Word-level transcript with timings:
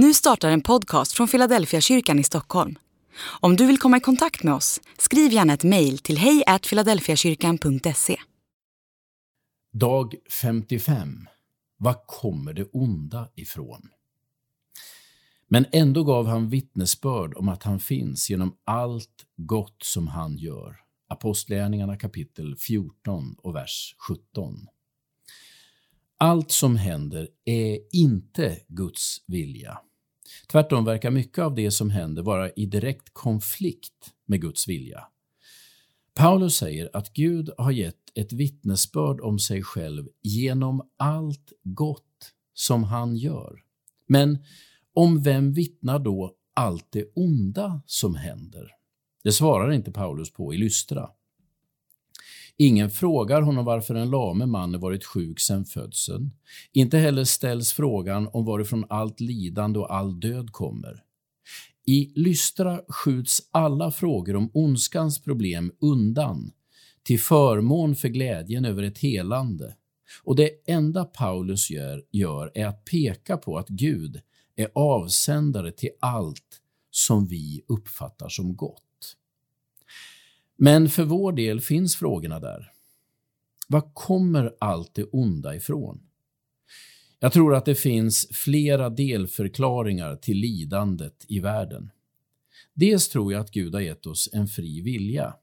Nu 0.00 0.14
startar 0.14 0.50
en 0.50 0.60
podcast 0.60 1.12
från 1.12 1.28
Philadelphia 1.28 1.80
kyrkan 1.80 2.18
i 2.18 2.24
Stockholm. 2.24 2.78
Om 3.40 3.56
du 3.56 3.66
vill 3.66 3.78
komma 3.78 3.96
i 3.96 4.00
kontakt 4.00 4.42
med 4.42 4.54
oss, 4.54 4.80
skriv 4.98 5.32
gärna 5.32 5.52
ett 5.52 5.64
mejl 5.64 5.98
till 5.98 6.18
hejfiladelfiakyrkan.se. 6.18 8.16
Dag 9.72 10.14
55. 10.42 11.28
Var 11.76 11.96
kommer 12.06 12.52
det 12.52 12.64
onda 12.72 13.28
ifrån? 13.34 13.88
Men 15.48 15.66
ändå 15.72 16.04
gav 16.04 16.26
han 16.26 16.48
vittnesbörd 16.48 17.34
om 17.36 17.48
att 17.48 17.62
han 17.62 17.80
finns 17.80 18.30
genom 18.30 18.56
allt 18.64 19.26
gott 19.36 19.82
som 19.82 20.08
han 20.08 20.36
gör. 20.36 20.76
Apostlagärningarna 21.08 21.96
kapitel 21.96 22.56
14 22.56 23.36
och 23.38 23.54
vers 23.54 23.94
17. 24.08 24.66
Allt 26.20 26.50
som 26.50 26.76
händer 26.76 27.28
är 27.44 27.78
inte 27.92 28.58
Guds 28.68 29.24
vilja. 29.26 29.78
Tvärtom 30.48 30.84
verkar 30.84 31.10
mycket 31.10 31.44
av 31.44 31.54
det 31.54 31.70
som 31.70 31.90
händer 31.90 32.22
vara 32.22 32.50
i 32.50 32.66
direkt 32.66 33.10
konflikt 33.12 34.14
med 34.26 34.40
Guds 34.40 34.68
vilja. 34.68 35.04
Paulus 36.14 36.56
säger 36.56 36.90
att 36.92 37.12
Gud 37.12 37.50
har 37.58 37.70
gett 37.70 38.12
ett 38.14 38.32
vittnesbörd 38.32 39.20
om 39.20 39.38
sig 39.38 39.62
själv 39.62 40.08
genom 40.22 40.90
allt 40.96 41.52
gott 41.62 42.32
som 42.54 42.84
han 42.84 43.16
gör. 43.16 43.60
Men 44.06 44.38
om 44.94 45.22
vem 45.22 45.52
vittnar 45.52 45.98
då 45.98 46.34
allt 46.54 46.86
det 46.92 47.04
onda 47.14 47.82
som 47.86 48.14
händer? 48.14 48.70
Det 49.24 49.32
svarar 49.32 49.72
inte 49.72 49.92
Paulus 49.92 50.32
på 50.32 50.54
i 50.54 50.58
Lystra. 50.58 51.10
Ingen 52.60 52.90
frågar 52.90 53.42
honom 53.42 53.64
varför 53.64 53.94
en 53.94 54.10
lame 54.10 54.46
man 54.46 54.80
varit 54.80 55.04
sjuk 55.04 55.40
sedan 55.40 55.64
födseln. 55.64 56.30
Inte 56.72 56.98
heller 56.98 57.24
ställs 57.24 57.72
frågan 57.72 58.28
om 58.32 58.44
varifrån 58.44 58.84
allt 58.88 59.20
lidande 59.20 59.78
och 59.78 59.94
all 59.94 60.20
död 60.20 60.52
kommer. 60.52 61.02
I 61.86 62.12
Lystra 62.14 62.80
skjuts 62.88 63.42
alla 63.50 63.90
frågor 63.90 64.36
om 64.36 64.50
ondskans 64.54 65.22
problem 65.22 65.72
undan 65.80 66.50
till 67.02 67.20
förmån 67.20 67.96
för 67.96 68.08
glädjen 68.08 68.64
över 68.64 68.82
ett 68.82 68.98
helande. 68.98 69.76
Och 70.22 70.36
det 70.36 70.50
enda 70.66 71.04
Paulus 71.04 71.70
gör, 71.70 72.02
gör 72.10 72.52
är 72.54 72.66
att 72.66 72.84
peka 72.84 73.36
på 73.36 73.58
att 73.58 73.68
Gud 73.68 74.20
är 74.56 74.68
avsändare 74.74 75.72
till 75.72 75.90
allt 76.00 76.60
som 76.90 77.26
vi 77.26 77.64
uppfattar 77.68 78.28
som 78.28 78.56
gott. 78.56 78.87
Men 80.58 80.88
för 80.88 81.04
vår 81.04 81.32
del 81.32 81.60
finns 81.60 81.96
frågorna 81.96 82.40
där. 82.40 82.72
Var 83.68 83.90
kommer 83.94 84.54
allt 84.60 84.94
det 84.94 85.04
onda 85.04 85.56
ifrån? 85.56 86.00
Jag 87.20 87.32
tror 87.32 87.54
att 87.54 87.64
det 87.64 87.74
finns 87.74 88.28
flera 88.32 88.90
delförklaringar 88.90 90.16
till 90.16 90.36
lidandet 90.36 91.24
i 91.28 91.40
världen. 91.40 91.90
Dels 92.74 93.08
tror 93.08 93.32
jag 93.32 93.40
att 93.40 93.50
Gud 93.50 93.74
har 93.74 93.80
gett 93.80 94.06
oss 94.06 94.28
en 94.32 94.48
fri 94.48 94.80
vilja. 94.80 95.34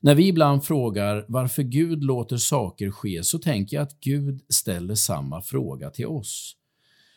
När 0.00 0.14
vi 0.14 0.28
ibland 0.28 0.64
frågar 0.64 1.24
varför 1.28 1.62
Gud 1.62 2.04
låter 2.04 2.36
saker 2.36 2.90
ske 2.90 3.24
så 3.24 3.38
tänker 3.38 3.76
jag 3.76 3.82
att 3.82 4.00
Gud 4.00 4.44
ställer 4.48 4.94
samma 4.94 5.42
fråga 5.42 5.90
till 5.90 6.06
oss. 6.06 6.56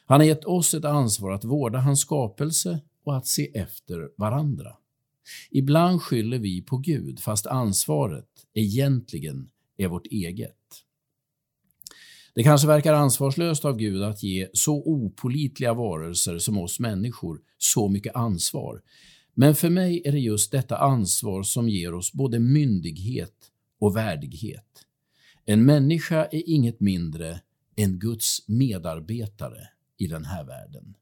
Han 0.05 0.19
har 0.19 0.27
gett 0.27 0.45
oss 0.45 0.73
ett 0.73 0.86
ansvar 0.86 1.31
att 1.31 1.43
vårda 1.43 1.80
hans 1.80 2.02
skapelse 2.02 2.80
och 3.03 3.17
att 3.17 3.27
se 3.27 3.58
efter 3.58 4.09
varandra. 4.17 4.75
Ibland 5.52 6.02
skyller 6.02 6.39
vi 6.39 6.62
på 6.62 6.78
Gud, 6.78 7.20
fast 7.20 7.45
ansvaret 7.45 8.30
egentligen 8.53 9.50
är 9.78 9.88
vårt 9.88 10.08
eget. 10.08 10.56
Det 12.34 12.44
kanske 12.44 12.67
verkar 12.67 12.94
ansvarslöst 12.94 13.66
av 13.66 13.78
Gud 13.78 14.03
att 14.03 14.23
ge 14.23 14.50
så 14.53 14.84
opolitliga 14.86 15.73
varelser 15.73 16.39
som 16.39 16.58
oss 16.58 16.80
människor 16.80 17.42
så 17.58 17.89
mycket 17.89 18.16
ansvar. 18.16 18.81
Men 19.34 19.56
för 19.56 19.70
mig 19.70 20.02
är 20.06 20.11
det 20.11 20.20
just 20.20 20.52
detta 20.52 20.78
ansvar 20.78 21.44
som 21.44 21.70
ger 21.70 21.94
oss 21.94 22.14
både 22.14 22.39
myndighet 22.39 23.36
och 23.80 23.95
värdighet. 23.95 24.86
En 25.45 25.66
människa 25.66 26.26
är 26.26 26.49
inget 26.49 26.80
mindre 26.80 27.42
än 27.76 27.99
Guds 27.99 28.48
medarbetare 28.48 29.67
i 29.98 30.08
den 30.08 30.26
här 30.26 30.43
världen. 30.43 30.95